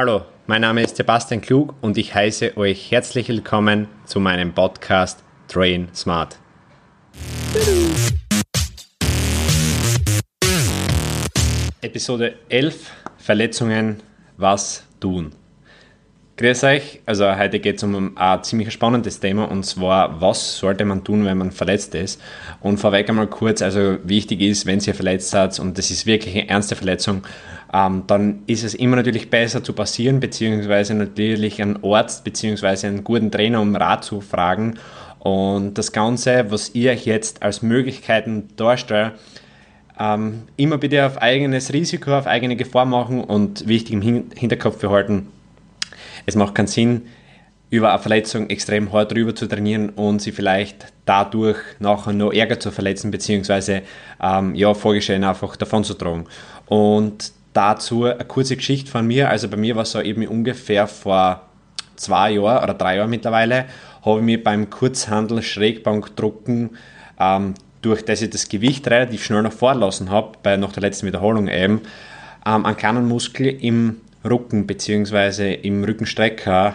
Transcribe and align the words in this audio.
Hallo, 0.00 0.22
mein 0.46 0.60
Name 0.60 0.84
ist 0.84 0.94
Sebastian 0.94 1.40
Klug 1.40 1.74
und 1.80 1.98
ich 1.98 2.14
heiße 2.14 2.56
euch 2.56 2.92
herzlich 2.92 3.28
willkommen 3.30 3.88
zu 4.04 4.20
meinem 4.20 4.54
Podcast 4.54 5.24
Train 5.48 5.88
Smart. 5.92 6.38
Episode 11.80 12.36
11 12.48 12.92
Verletzungen, 13.16 14.00
was 14.36 14.86
tun? 15.00 15.32
Grüß 16.38 16.62
euch, 16.62 17.00
also 17.04 17.36
heute 17.36 17.58
geht 17.58 17.78
es 17.78 17.82
um 17.82 18.16
ein 18.16 18.44
ziemlich 18.44 18.72
spannendes 18.72 19.18
Thema 19.18 19.50
und 19.50 19.64
zwar, 19.64 20.20
was 20.20 20.58
sollte 20.58 20.84
man 20.84 21.02
tun, 21.02 21.24
wenn 21.24 21.36
man 21.36 21.50
verletzt 21.50 21.96
ist? 21.96 22.22
Und 22.60 22.78
vorweg 22.78 23.08
einmal 23.08 23.26
kurz, 23.26 23.60
also 23.60 23.98
wichtig 24.04 24.42
ist, 24.42 24.64
wenn 24.64 24.78
ihr 24.78 24.94
verletzt 24.94 25.30
seid 25.30 25.58
und 25.58 25.76
das 25.78 25.90
ist 25.90 26.06
wirklich 26.06 26.36
eine 26.36 26.48
ernste 26.48 26.76
Verletzung, 26.76 27.24
ähm, 27.74 28.04
dann 28.06 28.44
ist 28.46 28.62
es 28.62 28.74
immer 28.74 28.94
natürlich 28.94 29.30
besser 29.30 29.64
zu 29.64 29.72
passieren, 29.72 30.20
beziehungsweise 30.20 30.94
natürlich 30.94 31.60
einen 31.60 31.82
Arzt, 31.82 32.22
beziehungsweise 32.22 32.86
einen 32.86 33.02
guten 33.02 33.32
Trainer 33.32 33.60
um 33.60 33.74
Rat 33.74 34.04
zu 34.04 34.20
fragen. 34.20 34.78
Und 35.18 35.74
das 35.74 35.90
Ganze, 35.90 36.52
was 36.52 36.70
ich 36.72 36.88
euch 36.88 37.04
jetzt 37.04 37.42
als 37.42 37.62
Möglichkeiten 37.62 38.46
darstelle, 38.54 39.14
ähm, 39.98 40.44
immer 40.56 40.78
bitte 40.78 41.04
auf 41.04 41.20
eigenes 41.20 41.72
Risiko, 41.72 42.16
auf 42.16 42.28
eigene 42.28 42.54
Gefahr 42.54 42.84
machen 42.84 43.24
und 43.24 43.66
wichtig 43.66 43.94
im 43.94 44.02
Hinterkopf 44.36 44.78
behalten, 44.78 45.26
es 46.28 46.36
macht 46.36 46.54
keinen 46.54 46.66
Sinn, 46.66 47.06
über 47.70 47.90
eine 47.90 47.98
Verletzung 47.98 48.50
extrem 48.50 48.92
hart 48.92 49.12
drüber 49.12 49.34
zu 49.34 49.46
trainieren 49.46 49.88
und 49.90 50.20
sie 50.20 50.30
vielleicht 50.30 50.92
dadurch 51.06 51.56
nachher 51.78 52.12
noch 52.12 52.32
ärger 52.32 52.60
zu 52.60 52.70
verletzen, 52.70 53.10
beziehungsweise 53.10 53.82
ähm, 54.22 54.54
ja, 54.54 54.74
Folgeschäden 54.74 55.24
einfach 55.24 55.56
davon 55.56 55.84
zu 55.84 55.94
tragen. 55.94 56.26
Und 56.66 57.32
dazu 57.54 58.04
eine 58.04 58.24
kurze 58.26 58.56
Geschichte 58.56 58.90
von 58.90 59.06
mir. 59.06 59.30
Also 59.30 59.48
bei 59.48 59.56
mir 59.56 59.74
war 59.74 59.82
es 59.82 59.92
so 59.92 60.02
eben 60.02 60.26
ungefähr 60.26 60.86
vor 60.86 61.42
zwei 61.96 62.32
Jahren 62.32 62.62
oder 62.62 62.74
drei 62.74 62.96
Jahren 62.96 63.10
mittlerweile, 63.10 63.64
habe 64.04 64.18
ich 64.20 64.24
mir 64.24 64.42
beim 64.42 64.68
Kurzhandel 64.68 65.42
Schrägbankdrucken, 65.42 66.76
ähm, 67.18 67.54
durch 67.80 68.04
das 68.04 68.20
ich 68.20 68.30
das 68.30 68.48
Gewicht 68.48 68.86
relativ 68.88 69.24
schnell 69.24 69.42
noch 69.42 69.52
vorlassen 69.52 70.10
habe, 70.10 70.32
bei 70.42 70.56
nach 70.58 70.72
der 70.72 70.82
letzten 70.82 71.06
Wiederholung 71.06 71.48
eben, 71.48 71.80
ähm, 72.46 72.66
einen 72.66 72.76
kleinen 72.76 73.08
Muskel 73.08 73.46
im 73.46 74.00
Rücken 74.30 74.66
bzw. 74.66 75.54
im 75.54 75.84
Rückenstrecker 75.84 76.74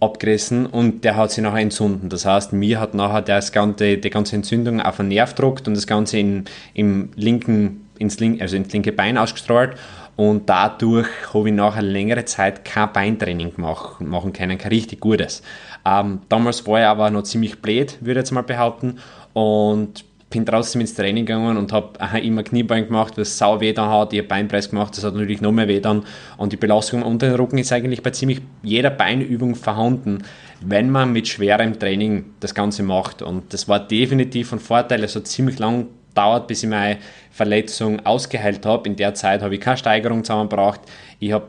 abgerissen 0.00 0.66
und 0.66 1.04
der 1.04 1.16
hat 1.16 1.30
sich 1.30 1.42
nachher 1.42 1.60
entzünden. 1.60 2.08
Das 2.08 2.26
heißt, 2.26 2.52
mir 2.52 2.80
hat 2.80 2.94
nachher 2.94 3.22
das 3.22 3.52
ganze, 3.52 3.96
die 3.98 4.10
ganze 4.10 4.36
Entzündung 4.36 4.80
auf 4.80 4.98
den 4.98 5.08
Nerv 5.08 5.34
gedruckt 5.34 5.66
und 5.68 5.74
das 5.74 5.86
Ganze 5.86 6.18
in, 6.18 6.44
im 6.74 7.10
linken, 7.16 7.86
ins, 7.98 8.20
link, 8.20 8.40
also 8.40 8.56
ins 8.56 8.72
linke 8.72 8.92
Bein 8.92 9.16
ausgestrahlt 9.16 9.76
und 10.16 10.48
dadurch 10.48 11.08
habe 11.32 11.48
ich 11.48 11.54
nachher 11.54 11.82
längere 11.82 12.24
Zeit 12.24 12.64
kein 12.64 12.92
Beintraining 12.92 13.54
gemacht, 13.54 14.00
machen 14.00 14.32
können, 14.32 14.58
kein 14.58 14.70
richtig 14.70 15.00
gutes. 15.00 15.42
Ähm, 15.84 16.20
damals 16.28 16.66
war 16.66 16.80
ich 16.80 16.86
aber 16.86 17.10
noch 17.10 17.22
ziemlich 17.22 17.60
blöd, 17.60 17.98
würde 18.00 18.20
ich 18.20 18.24
jetzt 18.24 18.32
mal 18.32 18.42
behaupten 18.42 18.98
und 19.34 20.04
bin 20.28 20.44
trotzdem 20.44 20.80
ins 20.80 20.94
Training 20.94 21.24
gegangen 21.24 21.56
und 21.56 21.72
habe 21.72 22.18
immer 22.18 22.42
Kniebein 22.42 22.86
gemacht, 22.86 23.14
was 23.16 23.38
sau 23.38 23.60
weh 23.60 23.72
dann 23.72 23.88
hat. 23.88 24.12
Ich 24.12 24.18
habe 24.18 24.28
Beinpress 24.28 24.70
gemacht, 24.70 24.96
das 24.96 25.04
hat 25.04 25.14
natürlich 25.14 25.40
noch 25.40 25.52
mehr 25.52 25.68
weh 25.68 25.80
dann. 25.80 26.04
Und 26.36 26.52
die 26.52 26.56
Belastung 26.56 27.02
unter 27.02 27.28
den 27.28 27.36
Rücken 27.36 27.58
ist 27.58 27.72
eigentlich 27.72 28.02
bei 28.02 28.10
ziemlich 28.10 28.40
jeder 28.62 28.90
Beinübung 28.90 29.54
vorhanden, 29.54 30.24
wenn 30.60 30.90
man 30.90 31.12
mit 31.12 31.28
schwerem 31.28 31.78
Training 31.78 32.24
das 32.40 32.54
Ganze 32.54 32.82
macht. 32.82 33.22
Und 33.22 33.52
das 33.52 33.68
war 33.68 33.78
definitiv 33.78 34.52
ein 34.52 34.58
Vorteil. 34.58 35.04
Es 35.04 35.14
hat 35.14 35.28
ziemlich 35.28 35.60
lang 35.60 35.86
dauert, 36.14 36.48
bis 36.48 36.64
ich 36.64 36.68
meine 36.68 36.98
Verletzung 37.30 38.04
ausgeheilt 38.04 38.66
habe. 38.66 38.88
In 38.88 38.96
der 38.96 39.14
Zeit 39.14 39.42
habe 39.42 39.54
ich 39.54 39.60
keine 39.60 39.76
Steigerung 39.76 40.24
zusammengebracht. 40.24 40.80
Ich 41.20 41.32
habe 41.32 41.46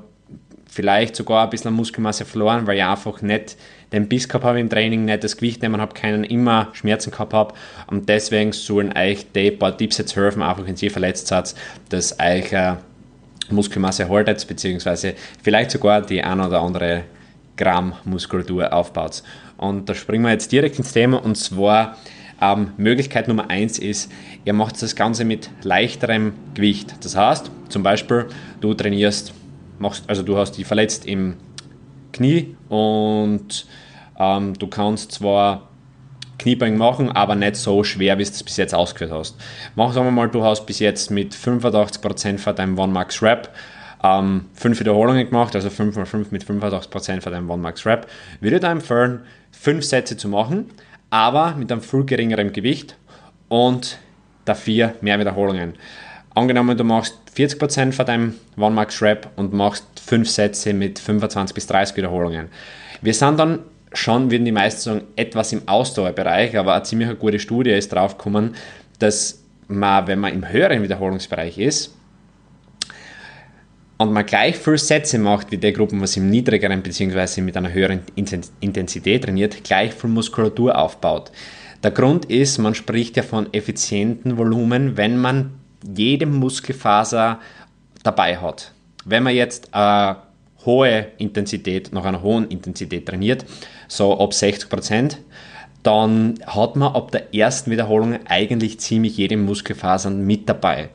vielleicht 0.70 1.16
sogar 1.16 1.46
ein 1.46 1.50
bisschen 1.50 1.74
Muskelmasse 1.74 2.26
verloren, 2.26 2.68
weil 2.68 2.78
ich 2.78 2.84
einfach 2.84 3.22
nicht 3.22 3.58
den 3.92 4.08
Biss 4.08 4.28
gehabt 4.28 4.44
habe 4.44 4.60
im 4.60 4.70
Training, 4.70 5.06
nicht 5.06 5.24
das 5.24 5.38
Gewicht 5.38 5.62
nehmen 5.62 5.80
habe, 5.80 5.94
keinen 5.94 6.24
immer 6.24 6.70
Schmerzen 6.74 7.12
gehabt 7.12 7.34
habe. 7.34 7.54
Und 7.88 8.10
deswegen 8.10 8.52
sollen 8.52 8.96
euch 8.98 9.32
die 9.34 9.52
paar 9.52 9.78
Tipps 9.78 9.98
jetzt 9.98 10.16
helfen, 10.16 10.42
einfach 10.42 10.66
wenn 10.66 10.76
ihr 10.76 10.92
verletzt 10.92 11.28
seid, 11.28 11.56
dass 11.90 12.20
euch 12.20 12.52
äh, 12.52 12.76
Muskelmasse 13.50 14.10
haltet, 14.10 14.46
beziehungsweise 14.48 15.14
vielleicht 15.42 15.72
sogar 15.72 16.02
die 16.02 16.22
ein 16.22 16.40
oder 16.42 16.60
andere 16.60 17.04
Gramm 17.56 17.94
Muskulatur 18.04 18.72
aufbaut. 18.74 19.24
Und 19.58 19.90
da 19.90 19.96
springen 19.96 20.26
wir 20.26 20.32
jetzt 20.32 20.52
direkt 20.52 20.78
ins 20.78 20.92
Thema 20.92 21.24
und 21.24 21.36
zwar 21.36 21.98
ähm, 22.40 22.72
Möglichkeit 22.78 23.28
Nummer 23.28 23.50
eins 23.50 23.80
ist, 23.80 24.12
ihr 24.46 24.54
macht 24.54 24.82
das 24.82 24.96
Ganze 24.96 25.26
mit 25.26 25.50
leichterem 25.64 26.34
Gewicht. 26.54 26.94
Das 27.02 27.16
heißt, 27.16 27.50
zum 27.70 27.84
Beispiel, 27.84 28.28
du 28.62 28.74
trainierst, 28.74 29.34
machst, 29.80 30.04
also 30.08 30.24
du 30.24 30.38
hast 30.38 30.54
dich 30.54 30.66
verletzt 30.66 31.06
im 31.06 31.36
Knie 32.14 32.56
und 32.70 33.66
ähm, 34.20 34.54
du 34.54 34.68
kannst 34.68 35.12
zwar 35.12 35.70
Kniebein 36.40 36.78
machen, 36.78 37.12
aber 37.12 37.36
nicht 37.36 37.56
so 37.56 37.84
schwer, 37.84 38.18
wie 38.18 38.24
du 38.24 38.30
es 38.30 38.44
bis 38.44 38.58
jetzt 38.58 38.76
ausgeführt 38.76 39.12
hast. 39.12 39.36
Mach 39.76 39.94
sagen 39.94 40.08
wir 40.08 40.12
mal, 40.12 40.30
du 40.30 40.44
hast 40.44 40.66
bis 40.66 40.80
jetzt 40.80 41.12
mit 41.12 41.34
85% 41.34 42.38
von 42.38 42.56
deinem 42.56 42.78
One 42.78 42.94
Max 42.94 43.22
Rap 43.22 43.54
ähm, 44.04 44.46
5 44.54 44.80
Wiederholungen 44.80 45.26
gemacht, 45.26 45.56
also 45.56 45.70
5 45.70 45.96
mal 45.96 46.06
5 46.06 46.32
mit 46.32 46.44
85% 46.44 47.22
von 47.22 47.32
deinem 47.32 47.50
One 47.50 47.62
Max 47.62 47.86
Rap. 47.86 48.08
Würde 48.40 48.60
dir 48.60 48.68
empfehlen, 48.68 49.22
5 49.52 49.84
Sätze 49.84 50.18
zu 50.18 50.30
machen, 50.30 50.66
aber 51.10 51.56
mit 51.56 51.72
einem 51.72 51.82
viel 51.82 52.06
geringeren 52.06 52.54
Gewicht 52.54 52.96
und 53.50 53.98
dafür 54.46 54.94
mehr 55.02 55.20
Wiederholungen. 55.20 55.74
Angenommen, 56.38 56.78
du 56.78 56.84
machst 56.84 57.18
40% 57.36 57.94
von 57.94 58.06
deinem 58.06 58.36
One 58.58 58.76
Max 58.76 59.02
Rap 59.02 59.32
und 59.38 59.54
machst 59.54 59.84
5 60.06 60.30
Sätze 60.30 60.72
mit 60.72 61.00
25 61.00 61.56
bis 61.56 61.66
30 61.66 61.98
Wiederholungen. 61.98 62.50
Wir 63.02 63.16
sind 63.16 63.40
dann 63.40 63.62
schon, 63.92 64.30
würden 64.30 64.46
die 64.46 64.52
meisten 64.52 64.82
sagen, 64.82 65.02
etwas 65.16 65.52
im 65.52 65.68
Ausdauerbereich, 65.68 66.56
aber 66.56 66.76
eine 66.76 66.84
ziemlich 66.84 67.18
gute 67.18 67.40
Studie 67.40 67.72
ist 67.72 67.92
drauf 67.92 68.20
gekommen, 68.20 68.54
dass 69.00 69.44
man, 69.68 70.06
wenn 70.06 70.20
man 70.20 70.32
im 70.32 70.48
höheren 70.48 70.84
Wiederholungsbereich 70.84 71.58
ist, 71.58 71.96
und 73.98 74.14
man 74.14 74.24
gleich 74.24 74.58
viele 74.58 74.78
Sätze 74.78 75.18
macht 75.18 75.50
wie 75.50 75.58
der 75.58 75.72
Gruppen, 75.72 76.00
was 76.02 76.18
im 76.18 76.30
niedrigeren 76.30 76.84
bzw. 76.84 77.42
mit 77.42 77.58
einer 77.58 77.74
höheren 77.74 78.02
Intensität 78.60 79.24
trainiert, 79.24 79.64
gleich 79.64 79.92
viel 79.92 80.12
Muskulatur 80.12 80.78
aufbaut. 80.78 81.32
Der 81.82 81.90
Grund 81.90 82.26
ist, 82.26 82.60
man 82.60 82.76
spricht 82.76 83.18
ja 83.18 83.24
von 83.24 83.52
effizienten 83.54 84.38
Volumen, 84.38 84.98
wenn 84.98 85.18
man 85.18 85.57
jede 85.84 86.26
Muskelfaser 86.26 87.40
dabei 88.04 88.38
hat. 88.38 88.74
Wenn 89.06 89.24
man 89.24 89.36
jetzt 89.36 89.74
eine 89.74 90.18
hohe 90.66 91.08
Intensität, 91.18 91.94
nach 91.94 92.06
einer 92.06 92.22
hohen 92.22 92.48
Intensität 92.50 93.06
trainiert, 93.06 93.46
so 93.88 94.20
ab 94.20 94.34
60 94.34 94.70
Prozent, 94.70 95.18
dann 95.84 96.36
hat 96.46 96.76
man 96.76 96.94
ab 96.94 97.12
der 97.12 97.34
ersten 97.34 97.72
Wiederholung 97.72 98.20
eigentlich 98.28 98.80
ziemlich 98.80 99.18
jede 99.18 99.38
Muskelfaser 99.38 100.10
mit 100.10 100.50
dabei. 100.50 100.90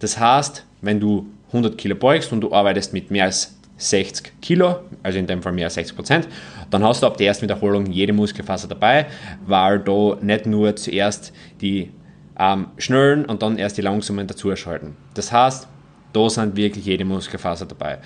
Das 0.00 0.18
heißt, 0.18 0.64
wenn 0.82 1.00
du 1.00 1.26
100 1.48 1.78
Kilo 1.78 1.94
beugst 1.94 2.32
und 2.32 2.42
du 2.42 2.52
arbeitest 2.52 2.92
mit 2.92 3.10
mehr 3.10 3.24
als 3.24 3.56
60 3.78 4.40
Kilo, 4.40 4.80
also 5.02 5.18
in 5.18 5.26
dem 5.26 5.42
Fall 5.42 5.52
mehr 5.52 5.66
als 5.66 5.74
60 5.74 5.96
Prozent, 5.96 6.28
dann 6.70 6.82
hast 6.84 7.02
du 7.02 7.06
ab 7.06 7.16
der 7.16 7.28
ersten 7.28 7.44
Wiederholung 7.44 7.86
jede 7.86 8.12
Muskelfaser 8.12 8.68
dabei, 8.68 9.06
weil 9.46 9.78
da 9.80 10.16
nicht 10.20 10.46
nur 10.46 10.76
zuerst 10.76 11.32
die 11.60 11.90
ähm, 12.38 12.68
schnellen 12.78 13.24
und 13.24 13.42
dann 13.42 13.58
erst 13.58 13.78
die 13.78 13.82
langsamen 13.82 14.26
dazuschalten. 14.26 14.96
Das 15.14 15.32
heißt, 15.32 15.68
da 16.12 16.30
sind 16.30 16.56
wirklich 16.56 16.86
jede 16.86 17.04
Muskelfaser 17.04 17.66
dabei. 17.66 17.98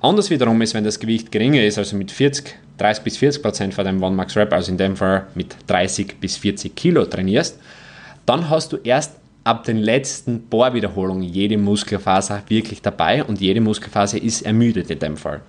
Anders 0.00 0.30
wiederum 0.30 0.60
ist, 0.62 0.74
wenn 0.74 0.84
das 0.84 0.98
Gewicht 0.98 1.30
geringer 1.30 1.62
ist, 1.62 1.78
also 1.78 1.96
mit 1.96 2.10
40, 2.10 2.56
30 2.78 3.04
bis 3.04 3.16
40 3.18 3.42
Prozent 3.42 3.74
von 3.74 3.84
deinem 3.84 4.02
One 4.02 4.16
Max 4.16 4.36
Rep, 4.36 4.52
also 4.52 4.72
in 4.72 4.78
dem 4.78 4.96
Fall 4.96 5.26
mit 5.34 5.56
30 5.66 6.20
bis 6.20 6.36
40 6.38 6.74
Kilo 6.74 7.04
trainierst, 7.04 7.58
dann 8.24 8.48
hast 8.48 8.72
du 8.72 8.78
erst 8.78 9.16
ab 9.44 9.64
den 9.64 9.78
letzten 9.78 10.48
paar 10.48 10.72
Wiederholungen 10.74 11.22
jede 11.22 11.58
Muskelfaser 11.58 12.42
wirklich 12.48 12.80
dabei 12.82 13.24
und 13.24 13.40
jede 13.40 13.60
Muskelfaser 13.60 14.22
ist 14.22 14.42
ermüdet 14.42 14.90
in 14.90 14.98
dem 14.98 15.16
Fall. 15.16 15.42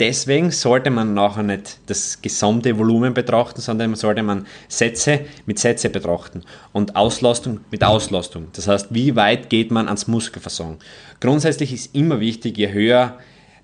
Deswegen 0.00 0.50
sollte 0.50 0.88
man 0.88 1.12
nachher 1.12 1.42
nicht 1.42 1.78
das 1.84 2.22
gesamte 2.22 2.78
Volumen 2.78 3.12
betrachten, 3.12 3.60
sondern 3.60 3.94
sollte 3.94 4.22
man 4.22 4.46
Sätze 4.66 5.20
mit 5.44 5.58
Sätze 5.58 5.90
betrachten 5.90 6.42
und 6.72 6.96
Auslastung 6.96 7.60
mit 7.70 7.84
Auslastung. 7.84 8.46
Das 8.54 8.66
heißt, 8.66 8.86
wie 8.90 9.14
weit 9.14 9.50
geht 9.50 9.70
man 9.70 9.88
ans 9.88 10.08
Muskelversagen? 10.08 10.78
Grundsätzlich 11.20 11.74
ist 11.74 11.94
immer 11.94 12.18
wichtig, 12.18 12.56
je 12.56 12.72
höher 12.72 13.18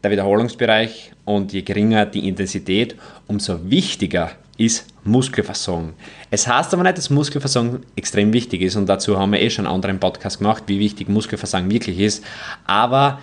der 0.04 0.10
Wiederholungsbereich 0.10 1.12
und 1.24 1.54
je 1.54 1.62
geringer 1.62 2.04
die 2.04 2.28
Intensität, 2.28 2.96
umso 3.26 3.70
wichtiger 3.70 4.32
ist 4.58 4.86
Muskelversagen. 5.04 5.94
Es 6.30 6.46
heißt 6.46 6.74
aber 6.74 6.82
nicht, 6.82 6.98
dass 6.98 7.08
Muskelversagen 7.08 7.80
extrem 7.96 8.34
wichtig 8.34 8.60
ist 8.60 8.76
und 8.76 8.86
dazu 8.86 9.18
haben 9.18 9.32
wir 9.32 9.40
eh 9.40 9.48
schon 9.48 9.66
einen 9.66 9.74
anderen 9.74 10.00
Podcast 10.00 10.38
gemacht, 10.38 10.64
wie 10.66 10.80
wichtig 10.80 11.08
Muskelversagen 11.08 11.70
wirklich 11.70 11.98
ist. 11.98 12.22
Aber 12.66 13.20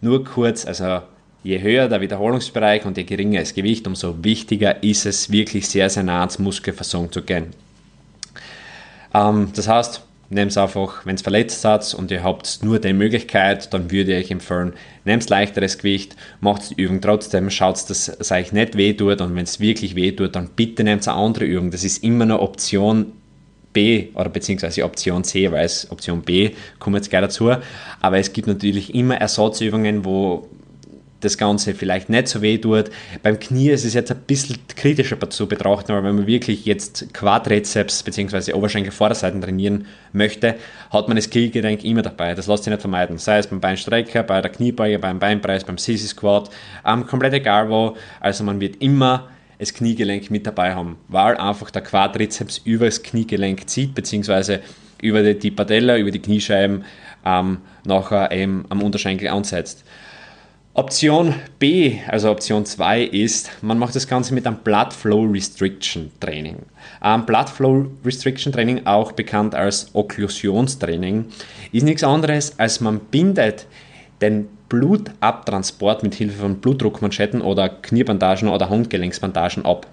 nur 0.00 0.24
kurz, 0.24 0.64
also 0.64 1.00
je 1.46 1.62
höher 1.62 1.88
der 1.88 2.00
Wiederholungsbereich 2.00 2.84
und 2.84 2.96
je 2.96 3.04
geringer 3.04 3.40
das 3.40 3.54
Gewicht, 3.54 3.86
umso 3.86 4.22
wichtiger 4.24 4.82
ist 4.82 5.06
es 5.06 5.30
wirklich 5.30 5.68
sehr, 5.68 5.88
sehr 5.88 6.02
nah 6.02 6.20
ans 6.20 6.40
Muskelversagen 6.40 7.12
zu 7.12 7.22
gehen. 7.22 7.46
Ähm, 9.14 9.50
das 9.54 9.68
heißt, 9.68 10.02
nehmt 10.28 10.50
es 10.50 10.58
einfach, 10.58 11.06
wenn 11.06 11.14
es 11.14 11.22
verletzt 11.22 11.60
seid 11.60 11.94
und 11.94 12.10
ihr 12.10 12.24
habt 12.24 12.64
nur 12.64 12.80
die 12.80 12.92
Möglichkeit, 12.92 13.72
dann 13.72 13.92
würde 13.92 14.16
ich 14.16 14.24
euch 14.24 14.30
empfehlen, 14.32 14.72
nehmt 15.04 15.28
leichteres 15.30 15.78
Gewicht, 15.78 16.16
macht 16.40 16.70
die 16.70 16.82
Übung 16.82 17.00
trotzdem, 17.00 17.48
schaut, 17.48 17.76
dass 17.88 18.08
es 18.08 18.32
euch 18.32 18.50
nicht 18.52 18.76
weh 18.76 18.92
tut 18.92 19.20
und 19.20 19.36
wenn 19.36 19.44
es 19.44 19.60
wirklich 19.60 19.94
weh 19.94 20.10
tut, 20.10 20.34
dann 20.34 20.50
bitte 20.56 20.82
nehmt 20.82 21.06
eine 21.06 21.16
andere 21.16 21.44
Übung. 21.44 21.70
Das 21.70 21.84
ist 21.84 22.02
immer 22.02 22.24
eine 22.24 22.40
Option 22.40 23.12
B 23.72 24.08
oder 24.14 24.30
beziehungsweise 24.30 24.84
Option 24.84 25.22
C, 25.22 25.52
weil 25.52 25.66
es 25.66 25.88
Option 25.92 26.22
B 26.22 26.50
kommt 26.80 26.96
jetzt 26.96 27.10
gleich 27.10 27.22
dazu. 27.22 27.52
Aber 28.00 28.18
es 28.18 28.32
gibt 28.32 28.48
natürlich 28.48 28.94
immer 28.94 29.16
Ersatzübungen, 29.16 30.04
wo 30.04 30.48
das 31.20 31.38
Ganze 31.38 31.74
vielleicht 31.74 32.08
nicht 32.08 32.28
so 32.28 32.42
weh 32.42 32.58
tut. 32.58 32.90
Beim 33.22 33.38
Knie 33.38 33.70
ist 33.70 33.84
es 33.84 33.94
jetzt 33.94 34.10
ein 34.10 34.20
bisschen 34.26 34.58
kritischer 34.74 35.18
zu 35.30 35.46
betrachten, 35.46 35.92
aber 35.92 36.04
wenn 36.04 36.16
man 36.16 36.26
wirklich 36.26 36.64
jetzt 36.66 37.12
Quadrizeps 37.14 38.02
bzw. 38.02 38.52
Oberschenkel-Vorderseiten 38.52 39.40
trainieren 39.40 39.86
möchte, 40.12 40.56
hat 40.90 41.08
man 41.08 41.16
das 41.16 41.30
Kniegelenk 41.30 41.84
immer 41.84 42.02
dabei. 42.02 42.34
Das 42.34 42.46
lässt 42.46 42.64
sich 42.64 42.70
nicht 42.70 42.80
vermeiden. 42.80 43.18
Sei 43.18 43.38
es 43.38 43.46
beim 43.46 43.60
Beinstrecker, 43.60 44.22
bei 44.22 44.40
der 44.40 44.50
Kniebeuge, 44.50 44.98
beim 44.98 45.18
Beinpreis, 45.18 45.64
beim 45.64 45.78
Sissy 45.78 46.06
Squat, 46.06 46.50
ähm, 46.84 47.06
komplett 47.06 47.32
egal 47.32 47.70
wo. 47.70 47.96
Also 48.20 48.44
man 48.44 48.60
wird 48.60 48.76
immer 48.82 49.28
das 49.58 49.72
Kniegelenk 49.72 50.30
mit 50.30 50.46
dabei 50.46 50.74
haben, 50.74 50.98
weil 51.08 51.36
einfach 51.36 51.70
der 51.70 51.82
Quadrizeps 51.82 52.58
über 52.58 52.86
das 52.86 53.02
Kniegelenk 53.02 53.68
zieht, 53.68 53.94
beziehungsweise 53.94 54.60
über 55.00 55.22
die, 55.22 55.38
die 55.38 55.50
Patella, 55.50 55.96
über 55.96 56.10
die 56.10 56.20
Kniescheiben 56.20 56.84
ähm, 57.24 57.58
nachher 57.84 58.32
eben 58.32 58.64
am 58.68 58.82
Unterschenkel 58.82 59.28
ansetzt. 59.28 59.84
Option 60.76 61.34
B, 61.58 62.00
also 62.06 62.30
Option 62.30 62.66
2 62.66 63.04
ist, 63.04 63.50
man 63.62 63.78
macht 63.78 63.96
das 63.96 64.06
Ganze 64.06 64.34
mit 64.34 64.46
einem 64.46 64.58
Blood 64.58 64.92
Flow 64.92 65.22
Restriction 65.24 66.12
Training. 66.20 66.58
Ähm, 67.02 67.24
Blood 67.24 67.48
Flow 67.48 67.86
Restriction 68.04 68.52
Training, 68.52 68.84
auch 68.84 69.12
bekannt 69.12 69.54
als 69.54 69.88
Okklusionstraining, 69.94 71.28
ist 71.72 71.82
nichts 71.82 72.04
anderes, 72.04 72.58
als 72.58 72.82
man 72.82 73.00
bindet 73.00 73.66
den 74.20 74.50
Blutabtransport 74.68 76.02
mit 76.02 76.14
Hilfe 76.14 76.40
von 76.40 76.56
Blutdruckmanschetten 76.60 77.40
oder 77.40 77.70
Kniebandagen 77.70 78.50
oder 78.50 78.68
Handgelenksbandagen 78.68 79.64
ab. 79.64 79.86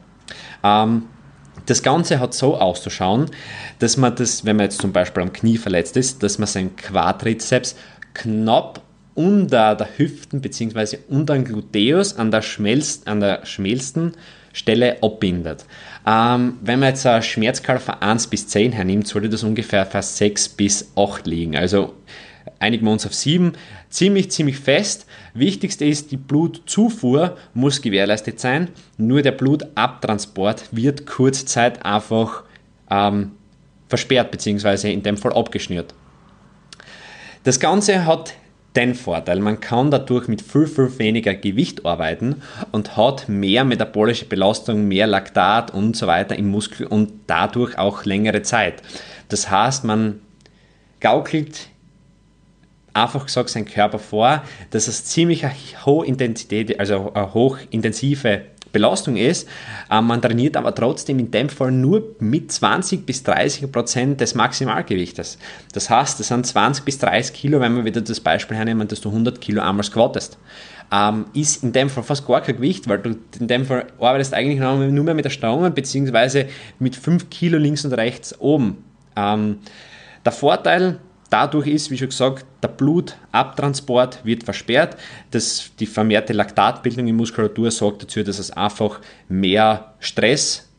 Ähm, 0.66 1.04
das 1.66 1.82
Ganze 1.82 2.20
hat 2.20 2.34
so 2.34 2.58
auszuschauen, 2.58 3.28
dass 3.80 3.96
man 3.96 4.18
das, 4.18 4.44
wenn 4.44 4.58
man 4.58 4.66
jetzt 4.66 4.82
zum 4.82 4.92
Beispiel 4.92 5.24
am 5.24 5.32
Knie 5.32 5.56
verletzt 5.56 5.96
ist, 5.96 6.22
dass 6.24 6.40
man 6.40 6.48
seinen 6.48 6.76
Quadrizeps 6.76 7.78
knapp 8.14 8.82
unter 9.16 9.76
der 9.76 9.98
Hüften 9.98 10.42
bzw. 10.42 10.98
unter 11.10 11.34
dem 11.34 11.46
Gluteus 11.46 12.18
an 12.18 12.32
der, 12.32 12.42
schmelst, 12.42 13.08
an 13.08 13.20
der 13.20 13.46
schmelsten 13.46 14.14
Stelle 14.54 15.02
abbindet. 15.02 15.66
Ähm, 16.06 16.58
wenn 16.62 16.80
man 16.80 16.90
jetzt 16.90 17.06
eine 17.06 17.22
Schmerzskala 17.22 17.80
von 17.80 17.96
1 17.96 18.28
bis 18.28 18.48
10 18.48 18.72
hernimmt, 18.72 19.08
sollte 19.08 19.30
das 19.30 19.44
ungefähr 19.44 19.86
für 19.86 20.02
6 20.02 20.50
bis 20.50 20.92
8 20.96 21.26
liegen. 21.28 21.56
Also 21.56 21.94
einigen 22.60 22.86
wir 22.86 22.92
uns 22.92 23.06
auf 23.06 23.14
7. 23.14 23.54
Ziemlich, 23.90 24.32
ziemlich 24.32 24.58
fest. 24.58 25.06
Wichtigste 25.34 25.86
ist, 25.86 26.12
die 26.12 26.18
Blutzufuhr 26.18 27.38
muss 27.54 27.82
gewährleistet 27.82 28.40
sein. 28.40 28.70
Nur 28.98 29.22
der 29.22 29.32
Blutabtransport 29.32 30.70
wird 30.72 31.06
kurzzeit 31.06 31.86
einfach 31.86 32.44
ähm, 32.90 33.32
versperrt 33.88 34.32
bzw. 34.32 34.92
in 34.92 35.04
dem 35.04 35.18
Fall 35.18 35.34
abgeschnürt. 35.34 35.94
Das 37.44 37.60
Ganze 37.60 38.06
hat 38.06 38.34
den 38.76 38.96
Vorteil, 38.96 39.40
man 39.40 39.60
kann 39.60 39.92
dadurch 39.92 40.28
mit 40.28 40.42
viel, 40.42 40.68
viel 40.68 40.98
weniger 40.98 41.36
Gewicht 41.36 41.86
arbeiten 41.86 42.42
und 42.72 42.98
hat 42.98 43.30
mehr 43.30 43.64
metabolische 43.64 44.26
Belastung, 44.26 44.88
mehr 44.88 45.06
Laktat 45.06 45.72
und 45.74 45.96
so 45.96 46.08
weiter 46.08 46.38
im 46.38 46.50
Muskel 46.50 46.88
und 46.88 47.12
dadurch 47.28 47.78
auch 47.78 48.06
längere 48.06 48.42
Zeit. 48.42 48.82
Das 49.30 49.50
heißt, 49.50 49.84
man 49.84 50.22
gaukelt 51.00 51.70
einfach 52.94 53.26
gesagt 53.26 53.50
seinen 53.50 53.66
Körper 53.66 54.00
vor, 54.00 54.44
dass 54.72 54.88
es 54.88 55.06
ziemlich 55.06 55.46
hohe 55.86 56.06
Intensität, 56.06 56.80
also 56.80 57.12
eine 57.14 57.34
hochintensive 57.34 58.42
Belastung 58.74 59.16
ist. 59.16 59.48
Ähm, 59.90 60.08
man 60.08 60.22
trainiert 60.22 60.58
aber 60.58 60.76
trotzdem 60.76 61.20
in 61.20 61.32
dem 61.32 61.48
Fall 61.48 61.72
nur 61.72 62.16
mit 62.20 62.52
20 62.52 63.06
bis 63.06 63.24
30 63.24 63.72
Prozent 63.72 64.20
des 64.20 64.36
Maximalgewichtes. 64.36 65.38
Das 65.72 65.90
heißt, 65.90 66.20
das 66.20 66.28
sind 66.28 66.46
20 66.46 66.84
bis 66.84 66.98
30 66.98 67.34
Kilo, 67.34 67.62
wenn 67.62 67.76
wir 67.78 67.86
wieder 67.86 68.02
das 68.02 68.20
Beispiel 68.20 68.58
hernehmen, 68.58 68.90
dass 68.90 69.00
du 69.00 69.10
100 69.10 69.40
Kilo 69.40 69.62
einmal 69.62 69.84
squattest. 69.84 70.38
Ähm, 70.92 71.26
ist 71.34 71.64
in 71.64 71.72
dem 71.72 71.90
Fall 71.90 72.04
fast 72.04 72.28
gar 72.28 72.42
kein 72.42 72.58
Gewicht, 72.58 72.90
weil 72.90 73.00
du 73.00 73.16
in 73.40 73.48
dem 73.48 73.66
Fall 73.66 73.88
arbeitest 74.00 74.34
eigentlich 74.34 74.60
nur 74.60 75.06
mehr 75.06 75.14
mit 75.14 75.26
der 75.26 75.30
Stange 75.30 75.72
beziehungsweise 75.72 76.48
mit 76.80 76.96
5 76.96 77.30
Kilo 77.30 77.58
links 77.58 77.86
und 77.86 77.94
rechts 77.94 78.38
oben. 78.40 78.84
Ähm, 79.16 79.60
der 80.26 80.32
Vorteil 80.32 81.00
Dadurch 81.34 81.66
ist, 81.66 81.90
wie 81.90 81.98
schon 81.98 82.10
gesagt, 82.10 82.46
der 82.62 82.68
Blutabtransport 82.68 84.24
wird 84.24 84.44
versperrt. 84.44 84.98
Das, 85.32 85.72
die 85.80 85.88
vermehrte 85.88 86.32
Laktatbildung 86.32 87.08
in 87.08 87.16
Muskulatur 87.16 87.72
sorgt 87.72 88.04
dazu, 88.04 88.22
dass 88.22 88.38
es 88.38 88.52
einfach 88.52 89.00
mehr 89.30 89.96
Stress 89.98 90.70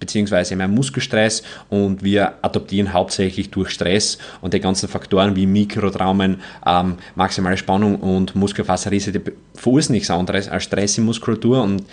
bzw. 0.00 0.56
mehr 0.56 0.66
Muskelstress 0.66 1.44
und 1.68 2.02
wir 2.02 2.34
adoptieren 2.42 2.92
hauptsächlich 2.92 3.52
durch 3.52 3.70
Stress 3.70 4.18
und 4.40 4.54
die 4.54 4.58
ganzen 4.58 4.88
Faktoren 4.88 5.36
wie 5.36 5.46
Mikrotraumen, 5.46 6.40
ähm, 6.66 6.96
maximale 7.14 7.56
Spannung 7.56 7.94
und 7.94 8.34
Muskelfaserrisse, 8.34 9.12
die 9.12 9.20
verursachen 9.54 9.92
nichts 9.92 10.10
anderes 10.10 10.48
als 10.48 10.64
Stress 10.64 10.98
in 10.98 11.04
Muskulatur 11.04 11.62
und 11.62 11.84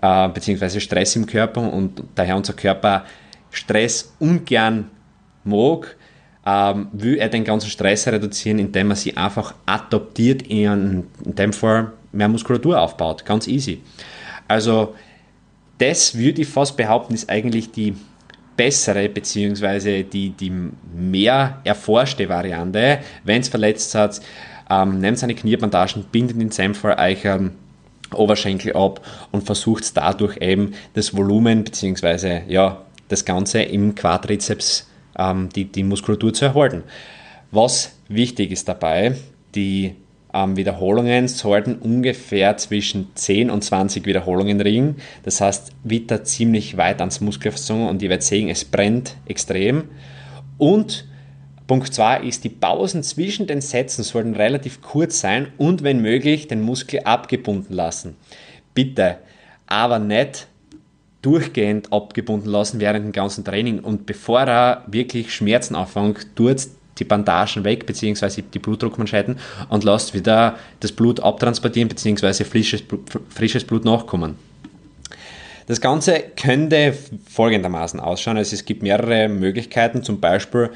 äh, 0.00 0.28
beziehungsweise 0.30 0.80
Stress 0.80 1.16
im 1.16 1.26
Körper 1.26 1.70
und 1.70 2.02
daher 2.14 2.34
unser 2.34 2.54
Körper 2.54 3.04
Stress 3.50 4.14
ungern 4.20 4.90
mag, 5.44 5.98
ähm, 6.44 6.88
will 6.92 7.18
er 7.18 7.28
den 7.28 7.44
ganzen 7.44 7.70
Stress 7.70 8.06
reduzieren, 8.08 8.58
indem 8.58 8.90
er 8.90 8.96
sie 8.96 9.16
einfach 9.16 9.54
adoptiert, 9.66 10.42
in, 10.42 11.04
in 11.24 11.34
dem 11.34 11.52
Fall 11.52 11.92
mehr 12.12 12.28
Muskulatur 12.28 12.80
aufbaut. 12.80 13.24
Ganz 13.24 13.46
easy. 13.46 13.80
Also 14.48 14.94
das 15.78 16.16
würde 16.16 16.42
ich 16.42 16.48
fast 16.48 16.76
behaupten, 16.76 17.14
ist 17.14 17.30
eigentlich 17.30 17.70
die 17.70 17.94
bessere 18.56 19.08
bzw. 19.08 20.02
die, 20.02 20.30
die 20.30 20.52
mehr 20.94 21.60
erforschte 21.64 22.28
Variante. 22.28 22.98
Wenn 23.24 23.40
es 23.40 23.48
verletzt 23.48 23.94
hat, 23.94 24.20
ähm, 24.68 24.98
nehmt 24.98 25.18
seine 25.18 25.34
Kniebandagen, 25.34 26.04
bindet 26.10 26.36
Fall 26.76 26.98
euch 26.98 27.24
ähm, 27.24 27.52
Oberschenkel 28.14 28.74
ab 28.76 29.00
und 29.30 29.44
versucht 29.44 29.96
dadurch 29.96 30.36
eben 30.40 30.74
das 30.94 31.16
Volumen 31.16 31.64
bzw. 31.64 32.42
Ja, 32.48 32.82
das 33.08 33.24
Ganze 33.24 33.62
im 33.62 33.94
Quadrizeps 33.94 34.88
ähm, 35.18 35.48
die, 35.50 35.64
die 35.66 35.84
Muskulatur 35.84 36.32
zu 36.32 36.46
erhalten. 36.46 36.82
Was 37.50 37.98
wichtig 38.08 38.50
ist 38.52 38.68
dabei, 38.68 39.16
die 39.54 39.96
ähm, 40.34 40.56
Wiederholungen 40.56 41.28
sollten 41.28 41.76
ungefähr 41.76 42.56
zwischen 42.56 43.08
10 43.14 43.50
und 43.50 43.62
20 43.62 44.06
Wiederholungen 44.06 44.58
liegen. 44.58 44.96
Das 45.24 45.40
heißt, 45.40 45.72
wieder 45.84 46.24
ziemlich 46.24 46.76
weit 46.76 47.00
ans 47.00 47.20
Muskelversorgung 47.20 47.88
und 47.88 48.02
ihr 48.02 48.08
werdet 48.08 48.24
sehen, 48.24 48.48
es 48.48 48.64
brennt 48.64 49.16
extrem. 49.26 49.84
Und 50.58 51.06
Punkt 51.66 51.92
2 51.92 52.22
ist, 52.22 52.44
die 52.44 52.48
Pausen 52.48 53.02
zwischen 53.02 53.46
den 53.46 53.60
Sätzen 53.60 54.02
sollten 54.02 54.34
relativ 54.34 54.82
kurz 54.82 55.20
sein 55.20 55.48
und 55.58 55.82
wenn 55.82 56.00
möglich 56.00 56.48
den 56.48 56.62
Muskel 56.62 57.00
abgebunden 57.00 57.74
lassen. 57.74 58.16
Bitte, 58.74 59.18
aber 59.66 59.98
nicht 59.98 60.48
durchgehend 61.22 61.92
abgebunden 61.92 62.48
lassen 62.48 62.80
während 62.80 63.04
dem 63.04 63.12
ganzen 63.12 63.44
Training 63.44 63.78
und 63.80 64.06
bevor 64.06 64.40
er 64.42 64.84
wirklich 64.88 65.34
Schmerzen 65.34 65.74
anfängt, 65.74 66.34
tut 66.34 66.66
die 66.98 67.04
Bandagen 67.04 67.64
weg, 67.64 67.86
beziehungsweise 67.86 68.42
die 68.42 68.58
Blutdruckmanschetten 68.58 69.38
und 69.70 69.84
lasst 69.84 70.14
wieder 70.14 70.56
das 70.80 70.92
Blut 70.92 71.20
abtransportieren, 71.20 71.88
beziehungsweise 71.88 72.44
frisches, 72.44 72.82
frisches 73.30 73.64
Blut 73.64 73.84
nachkommen. 73.84 74.36
Das 75.66 75.80
Ganze 75.80 76.22
könnte 76.36 76.94
folgendermaßen 77.30 78.00
ausschauen. 78.00 78.36
Also 78.36 78.54
es 78.54 78.64
gibt 78.64 78.82
mehrere 78.82 79.28
Möglichkeiten, 79.28 80.02
zum 80.02 80.20
Beispiel 80.20 80.70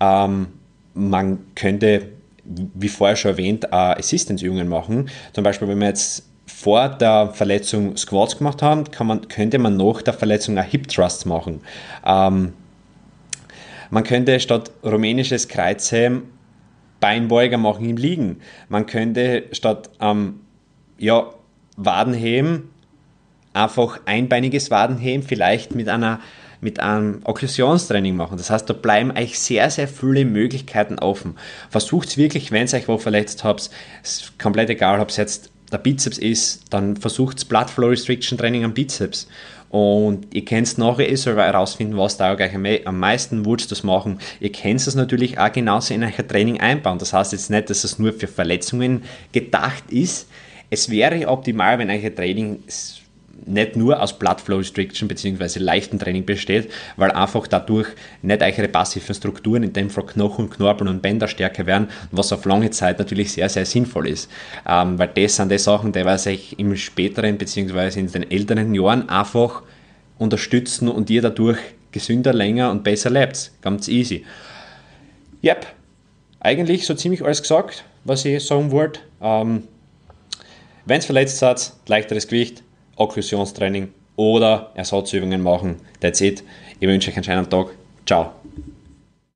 ähm, 0.00 0.48
man 0.94 1.38
könnte, 1.54 2.08
wie 2.44 2.88
vorher 2.88 3.16
schon 3.16 3.30
erwähnt, 3.30 3.64
äh, 3.64 3.68
Assistance-Übungen 3.76 4.68
machen. 4.68 5.08
Zum 5.32 5.44
Beispiel, 5.44 5.68
wenn 5.68 5.78
man 5.78 5.88
jetzt 5.88 6.24
vor 6.62 6.90
der 6.90 7.30
Verletzung 7.34 7.96
Squats 7.96 8.38
gemacht 8.38 8.62
haben, 8.62 8.84
man, 9.02 9.26
könnte 9.26 9.58
man 9.58 9.76
nach 9.76 10.00
der 10.00 10.14
Verletzung 10.14 10.58
ein 10.58 10.64
Hip 10.64 10.86
Thrust 10.86 11.26
machen. 11.26 11.60
Ähm, 12.06 12.52
man 13.90 14.04
könnte 14.04 14.38
statt 14.38 14.70
rumänisches 14.84 15.48
Kreuzheben 15.48 16.22
Beinbeuger 17.00 17.58
machen 17.58 17.88
im 17.88 17.96
Liegen. 17.96 18.40
Man 18.68 18.86
könnte 18.86 19.46
statt 19.50 19.90
ähm, 20.00 20.38
ja, 20.98 21.30
Wadenheben 21.76 22.70
einfach 23.54 23.98
einbeiniges 24.04 24.70
Wadenheben 24.70 25.26
vielleicht 25.26 25.74
mit 25.74 25.88
einer 25.88 26.20
mit 26.60 26.78
einem 26.78 27.22
Okklusionstraining 27.24 28.14
machen. 28.14 28.38
Das 28.38 28.50
heißt, 28.50 28.70
da 28.70 28.72
bleiben 28.72 29.10
euch 29.10 29.36
sehr, 29.36 29.68
sehr 29.68 29.88
viele 29.88 30.24
Möglichkeiten 30.24 31.00
offen. 31.00 31.34
Versucht 31.70 32.06
es 32.06 32.16
wirklich, 32.16 32.52
wenn 32.52 32.68
ihr 32.68 32.74
euch 32.74 32.86
wo 32.86 32.98
verletzt 32.98 33.42
habt, 33.42 33.68
ist 34.04 34.38
komplett 34.38 34.70
egal, 34.70 35.00
ob 35.00 35.08
es 35.08 35.16
jetzt 35.16 35.51
der 35.72 35.78
Bizeps 35.78 36.18
ist, 36.18 36.62
dann 36.70 36.96
versucht 36.96 37.48
Blood 37.48 37.70
Flow 37.70 37.88
Restriction 37.88 38.38
Training 38.38 38.64
am 38.64 38.74
Bizeps. 38.74 39.26
Und 39.70 40.34
ihr 40.34 40.44
könnt 40.44 40.66
es 40.66 40.76
nachher 40.76 41.10
eh 41.10 41.16
selber 41.16 41.44
herausfinden, 41.44 41.96
was 41.96 42.18
da 42.18 42.34
euch 42.34 42.86
am 42.86 42.98
meisten 42.98 43.46
wurscht 43.46 43.70
das 43.70 43.82
machen. 43.82 44.18
Ihr 44.38 44.52
könnt 44.52 44.86
es 44.86 44.94
natürlich 44.94 45.38
auch 45.38 45.50
genauso 45.50 45.94
in 45.94 46.04
euer 46.04 46.28
Training 46.28 46.60
einbauen. 46.60 46.98
Das 46.98 47.14
heißt 47.14 47.32
jetzt 47.32 47.48
nicht, 47.48 47.70
dass 47.70 47.82
es 47.82 47.98
nur 47.98 48.12
für 48.12 48.26
Verletzungen 48.28 49.02
gedacht 49.32 49.84
ist. 49.90 50.28
Es 50.68 50.90
wäre 50.90 51.26
optimal, 51.26 51.78
wenn 51.78 51.88
euer 51.88 52.14
Training 52.14 52.62
nicht 53.46 53.76
nur 53.76 54.00
aus 54.00 54.18
Blood 54.18 54.40
Flow 54.40 54.58
Restriction 54.58 55.08
bzw. 55.08 55.58
leichten 55.58 55.98
Training 55.98 56.24
besteht, 56.24 56.70
weil 56.96 57.10
einfach 57.10 57.46
dadurch 57.46 57.88
nicht 58.22 58.42
eure 58.42 58.68
passiven 58.68 59.14
Strukturen, 59.14 59.62
in 59.62 59.72
dem 59.72 59.90
Fall 59.90 60.06
Knochen, 60.06 60.50
Knorpel 60.50 60.88
und 60.88 61.02
Bänder 61.02 61.28
stärker 61.28 61.66
werden, 61.66 61.88
was 62.10 62.32
auf 62.32 62.44
lange 62.44 62.70
Zeit 62.70 62.98
natürlich 62.98 63.32
sehr, 63.32 63.48
sehr 63.48 63.66
sinnvoll 63.66 64.08
ist. 64.08 64.30
Ähm, 64.68 64.98
weil 64.98 65.08
das 65.08 65.36
sind 65.36 65.50
die 65.50 65.58
Sachen, 65.58 65.92
die 65.92 66.04
was 66.04 66.26
euch 66.26 66.54
im 66.58 66.76
späteren 66.76 67.38
bzw. 67.38 67.98
in 67.98 68.10
den 68.10 68.30
älteren 68.30 68.74
Jahren 68.74 69.08
einfach 69.08 69.62
unterstützen 70.18 70.88
und 70.88 71.10
ihr 71.10 71.22
dadurch 71.22 71.58
gesünder, 71.90 72.32
länger 72.32 72.70
und 72.70 72.84
besser 72.84 73.10
lebt. 73.10 73.52
Ganz 73.60 73.88
easy. 73.88 74.24
Yep, 75.44 75.66
eigentlich 76.40 76.86
so 76.86 76.94
ziemlich 76.94 77.24
alles 77.24 77.42
gesagt, 77.42 77.84
was 78.04 78.24
ich 78.24 78.44
sagen 78.44 78.70
wollte. 78.70 79.00
Ähm, 79.20 79.64
Wenn 80.84 80.98
es 80.98 81.06
verletzt 81.06 81.38
seid, 81.38 81.72
leichteres 81.86 82.26
Gewicht, 82.26 82.61
Okklusionstraining 82.96 83.88
oder 84.16 84.70
Ersatzübungen 84.74 85.42
machen. 85.42 85.76
That's 86.00 86.20
it. 86.20 86.42
Ich 86.80 86.88
wünsche 86.88 87.10
euch 87.10 87.16
einen 87.16 87.24
schönen 87.24 87.48
Tag. 87.48 87.68
Ciao. 88.06 88.32